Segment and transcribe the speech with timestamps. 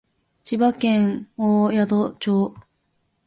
[0.41, 2.55] 千葉県御宿町